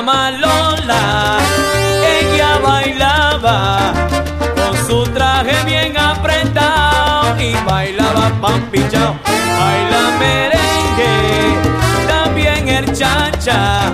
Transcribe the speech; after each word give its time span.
llama 0.00 0.30
Lola, 0.30 1.38
ella 2.20 2.58
bailaba 2.62 3.92
con 4.56 4.74
su 4.86 5.02
traje 5.12 5.62
bien 5.66 5.94
apretado 5.98 7.38
y 7.38 7.52
bailaba 7.66 8.30
pampichao, 8.40 9.14
baila 9.58 10.02
merengue, 10.18 11.54
también 12.08 12.68
el 12.68 12.86
chacha. 12.96 13.92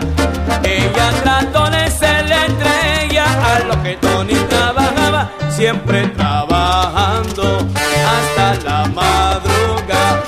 Ella 0.62 1.11
trató 1.24 1.70
de 1.70 1.91
ser 1.91 2.28
la 2.28 2.47
estrella 2.47 3.25
a 3.25 3.59
lo 3.66 3.83
que 3.83 3.97
Tony 3.97 4.34
trabajaba, 4.48 5.28
siempre 5.50 6.06
trabajando 6.09 7.66
hasta 8.14 8.55
la 8.64 8.86
madrugada. 8.86 10.23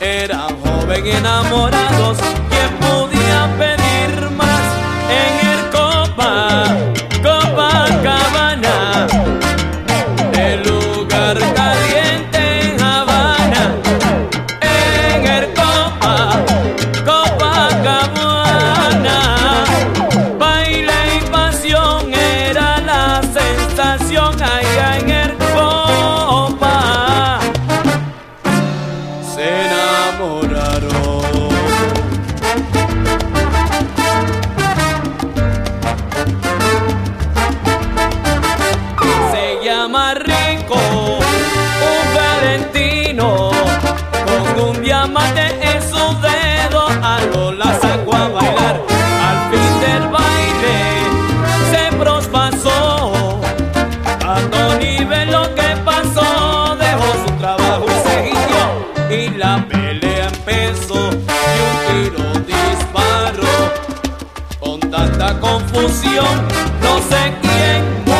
Eran 0.00 0.60
joven 0.62 1.06
enamorados, 1.06 2.18
quien 2.50 2.70
podía 2.80 3.48
pedir 3.56 3.81
se 52.50 52.58
prospasó. 52.58 53.40
A 54.26 54.40
Tony 54.50 55.04
ve 55.04 55.26
lo 55.26 55.54
que 55.54 55.76
pasó, 55.84 56.76
dejó 56.76 57.26
su 57.26 57.34
trabajo 57.38 57.86
y 57.86 58.08
se 58.08 58.22
guió. 58.30 59.16
Y 59.16 59.28
la 59.36 59.66
pelea 59.68 60.28
empezó 60.28 61.10
y 61.10 61.58
un 61.68 61.76
tiro 61.88 62.24
disparó. 62.46 63.72
Con 64.60 64.80
tanta 64.80 65.38
confusión, 65.40 66.48
no 66.80 66.98
sé 67.08 67.34
quién 67.42 68.11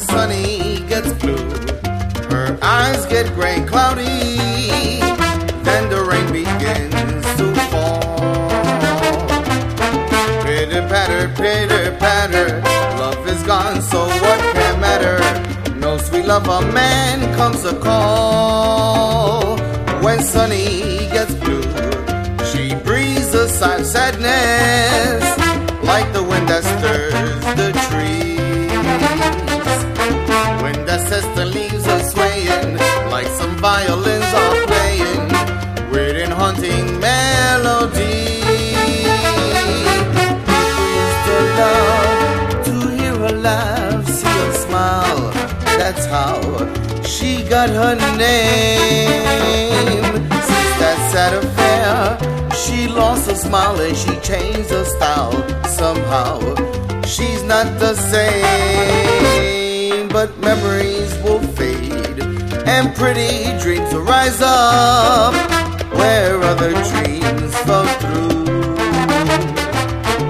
sunny 0.00 0.80
gets 0.88 1.12
blue, 1.14 1.36
her 2.32 2.58
eyes 2.62 3.06
get 3.06 3.26
gray 3.34 3.60
cloudy. 3.66 4.38
Then 5.66 5.82
the 5.90 6.00
rain 6.10 6.26
begins 6.32 7.26
to 7.38 7.46
fall. 7.70 8.00
Pitter 10.44 10.84
patter, 10.88 11.28
pitter 11.36 11.96
patter, 11.98 12.48
love 12.98 13.28
is 13.28 13.42
gone, 13.44 13.80
so 13.82 14.00
what 14.24 14.40
can 14.54 14.80
matter? 14.80 15.18
No 15.78 15.98
sweet 15.98 16.26
love 16.26 16.48
a 16.48 16.60
man 16.72 17.34
comes 17.34 17.64
a 17.64 17.78
call. 17.78 19.58
When 20.02 20.22
sunny 20.22 21.08
gets 21.14 21.34
blue, 21.34 21.62
she 22.50 22.74
breathes 22.86 23.34
a 23.34 23.48
sigh 23.48 23.76
of 23.76 23.86
sadness, 23.86 24.79
an 36.70 37.00
melody. 37.00 38.40
Used 40.98 41.22
to 41.26 41.36
love 41.60 42.64
to 42.66 42.74
hear 42.96 43.14
her 43.24 43.34
laugh, 43.48 44.06
see 44.08 44.36
her 44.42 44.52
smile. 44.52 45.24
That's 45.78 46.06
how 46.06 46.40
she 47.04 47.30
got 47.44 47.68
her 47.70 47.94
name. 48.16 50.04
Since 50.48 50.74
that 50.82 50.98
sad 51.12 51.32
affair, 51.42 52.18
she 52.54 52.88
lost 52.88 53.28
her 53.30 53.36
smile 53.36 53.80
and 53.80 53.96
she 53.96 54.12
changed 54.20 54.70
her 54.70 54.84
style. 54.84 55.36
Somehow, 55.64 56.38
she's 57.04 57.42
not 57.42 57.66
the 57.78 57.94
same, 58.12 60.08
but 60.08 60.38
memories 60.38 61.12
will 61.22 61.42
fade 61.56 62.00
and 62.66 62.94
pretty 62.94 63.44
dreams 63.58 63.92
will 63.92 64.02
rise 64.02 64.40
up 64.40 65.34
where 65.92 66.39
other 66.50 66.72
dreams 66.72 67.54
fell 67.60 67.86
through. 68.00 68.44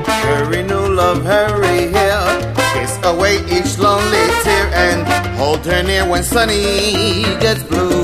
Hurry, 0.05 0.63
new 0.63 0.87
love, 1.01 1.25
hurry 1.25 1.89
here. 1.97 2.27
Kiss 2.75 2.95
away 3.05 3.37
each 3.57 3.79
lonely 3.79 4.27
tear 4.45 4.67
and 4.87 5.01
hold 5.39 5.65
her 5.65 5.83
near 5.83 6.07
when 6.07 6.23
sunny 6.23 7.23
gets 7.41 7.63
blue. 7.63 8.00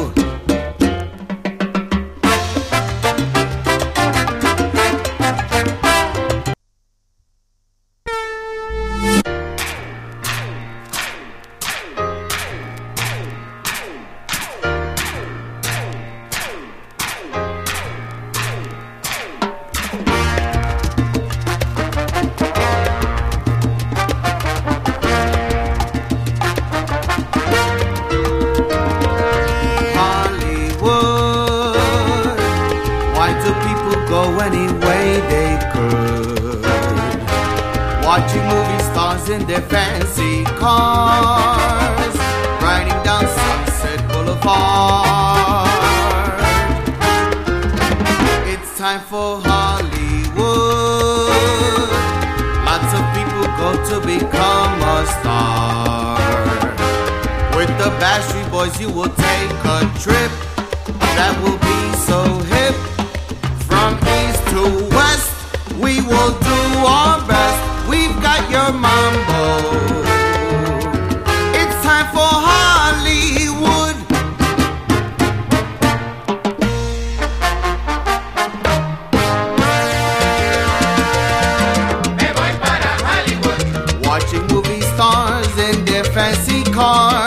Watching 38.26 38.48
movie 38.48 38.82
stars 38.82 39.28
in 39.28 39.46
their 39.46 39.60
fancy 39.60 40.42
cars, 40.58 42.16
riding 42.60 43.00
down 43.04 43.24
Sunset 43.24 44.02
Boulevard. 44.08 45.68
It's 48.48 48.76
time 48.76 48.98
for 49.02 49.40
Hollywood. 49.44 50.50
Lots 52.66 52.92
of 52.98 53.04
people 53.14 53.46
go 53.62 53.70
to 53.90 54.00
become 54.04 54.82
a 54.82 55.06
star. 55.20 56.18
With 57.56 57.70
the 57.78 57.90
Bad 58.00 58.24
Street 58.24 58.50
Boys, 58.50 58.80
you 58.80 58.90
will 58.90 59.14
take 59.14 59.52
a 59.76 59.88
trip 60.00 60.32
that 61.14 61.32
will 61.44 61.58
be 61.62 61.80
so 62.10 62.26
hip. 62.50 62.74
From 63.68 63.94
east 64.18 64.42
to 64.50 64.62
west, 64.96 65.30
we 65.78 66.00
will 66.02 66.32
do 66.40 66.65
fancy 86.76 87.25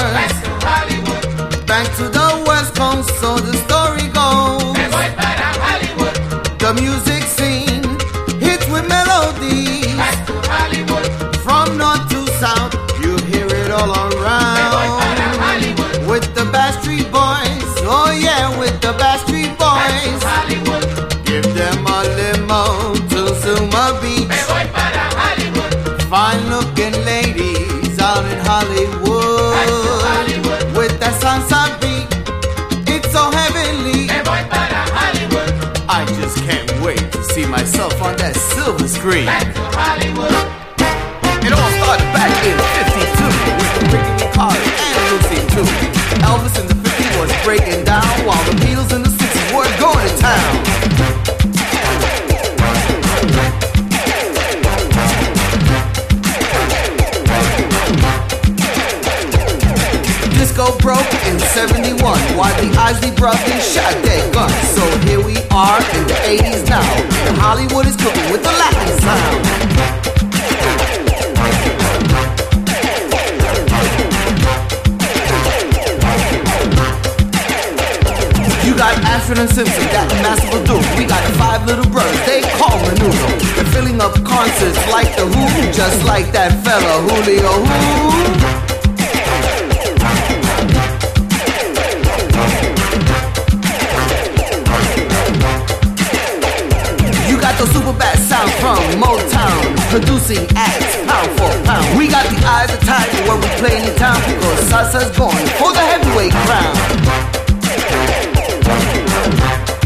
silver 38.69 38.87
screen. 38.87 39.25
Back 39.25 39.51
to 39.55 39.61
Hollywood. 39.73 40.29
It 41.41 41.51
all 41.57 41.71
started 41.81 42.05
back 42.13 42.29
in 42.45 42.53
52 42.53 43.25
with 43.57 43.73
Ricky 43.89 44.13
Ricardo 44.21 44.61
and 44.61 45.05
Lucy 45.09 45.41
too. 45.49 45.65
Elvis 46.21 46.53
in 46.61 46.67
the 46.69 46.77
50s 46.77 47.09
was 47.17 47.31
breaking 47.41 47.83
down 47.83 48.05
while 48.27 48.37
the 48.45 48.53
Beatles 48.61 48.93
in 48.93 49.01
the 49.01 49.09
60s 49.09 49.49
were 49.57 49.65
going 49.81 50.05
to 50.05 50.13
town. 50.21 50.53
Disco 60.37 60.77
broke 60.77 61.09
in 61.25 61.39
71 61.39 61.97
while 62.37 62.53
the 62.61 62.69
Isley 62.77 63.09
brothers 63.17 63.65
shot 63.65 63.97
their 64.05 64.31
guns. 64.31 64.53
So 64.77 64.85
here 65.09 65.25
we 65.25 65.38
are 65.59 65.83
in 65.91 66.07
the 66.07 66.15
80s 66.23 66.63
now. 66.69 66.87
And 67.27 67.35
Hollywood 67.35 67.85
is 67.85 67.97
cooking 67.97 68.31
with 68.31 68.41
the 68.41 68.53
Latin 68.61 68.95
sound. 69.03 69.43
You 78.63 78.73
got 78.77 78.95
Ashford 79.03 79.39
and 79.39 79.49
Simpson, 79.49 79.83
got 79.91 80.07
Massive 80.23 80.63
Ado. 80.63 80.79
We 80.97 81.03
got 81.05 81.27
the 81.27 81.35
five 81.37 81.65
little 81.67 81.89
brothers, 81.91 82.23
they 82.25 82.39
call 82.55 82.79
Menudo. 82.87 83.27
They're 83.55 83.71
filling 83.75 83.99
up 83.99 84.13
concerts 84.23 84.79
like 84.87 85.11
the 85.17 85.27
Who, 85.27 85.71
just 85.73 86.05
like 86.05 86.31
that 86.31 86.55
fella 86.63 87.03
Julio 87.03 87.51
Who. 87.67 88.78
The 97.59 97.65
super 97.73 97.91
bad 97.91 98.17
sound 98.17 98.49
from 98.63 98.79
Motown, 99.01 99.75
producing 99.91 100.47
acts 100.55 100.95
pound 101.05 101.29
for 101.37 101.51
pound. 101.65 101.97
We 101.97 102.07
got 102.07 102.23
the 102.29 102.39
eyes 102.47 102.71
of 102.71 102.79
tiger 102.79 103.27
when 103.27 103.41
we 103.41 103.47
play 103.59 103.83
in 103.83 103.95
town 103.97 104.15
because 104.31 104.59
Salsa's 104.71 105.17
going 105.17 105.45
for 105.59 105.73
the 105.73 105.83
heavyweight 105.83 106.31
crown. 106.31 107.28